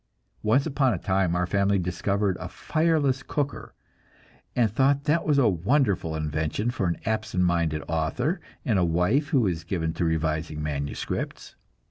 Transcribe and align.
Once 0.41 0.65
upon 0.65 0.95
a 0.95 0.97
time 0.97 1.35
our 1.35 1.45
family 1.45 1.77
discovered 1.77 2.35
a 2.39 2.49
fireless 2.49 3.21
cooker, 3.21 3.75
and 4.55 4.71
thought 4.71 5.03
that 5.03 5.27
was 5.27 5.37
a 5.37 5.47
wonderful 5.47 6.15
invention 6.15 6.71
for 6.71 6.87
an 6.87 6.97
absent 7.05 7.43
minded 7.43 7.83
author 7.87 8.41
and 8.65 8.79
a 8.79 8.83
wife 8.83 9.27
who 9.27 9.45
is 9.45 9.63
given 9.63 9.93
to 9.93 10.03
revising 10.03 10.59
manuscripts. 10.59 11.53